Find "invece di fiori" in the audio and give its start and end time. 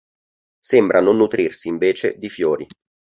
1.67-2.65